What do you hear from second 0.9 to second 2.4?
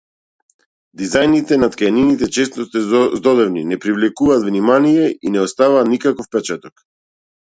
Дизајните на ткаенините